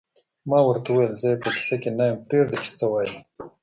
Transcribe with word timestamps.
ما 0.49 0.59
ورته 0.65 0.87
وویل: 0.91 1.13
زه 1.19 1.27
یې 1.31 1.37
په 1.43 1.49
کیسه 1.55 1.75
کې 1.81 1.89
نه 1.97 2.05
یم، 2.09 2.17
پرېږده 2.27 2.57
چې 2.65 2.71
څه 2.79 2.85
وایې. 2.91 3.11